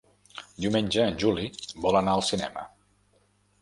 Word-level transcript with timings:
Diumenge 0.65 1.05
en 1.11 1.21
Juli 1.25 1.47
vol 1.87 2.01
anar 2.03 2.19
al 2.19 2.29
cinema. 2.35 2.69